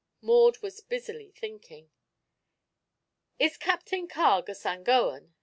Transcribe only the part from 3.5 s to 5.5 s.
Captain Carg a Sangoan?"